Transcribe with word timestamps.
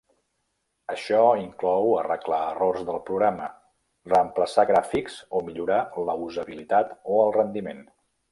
Això 0.93 1.17
inclou 1.41 1.91
arreglar 1.97 2.39
errors 2.53 2.87
del 2.87 2.97
programa, 3.09 3.51
reemplaçar 4.15 4.67
gràfics 4.71 5.19
o 5.37 5.43
millorar 5.51 5.79
la 6.09 6.17
usabilitat 6.29 6.99
o 7.17 7.23
el 7.27 7.37
rendiment. 7.39 7.85